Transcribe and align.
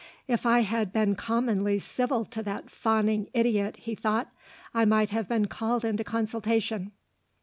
"If 0.27 0.47
I 0.47 0.61
had 0.61 0.91
been 0.91 1.13
commonly 1.15 1.77
civil 1.77 2.25
to 2.25 2.41
that 2.41 2.71
fawning 2.71 3.29
idiot," 3.35 3.77
he 3.77 3.93
thought, 3.93 4.31
"I 4.73 4.83
might 4.83 5.11
have 5.11 5.29
been 5.29 5.45
called 5.45 5.85
into 5.85 6.03
consultation." 6.03 6.91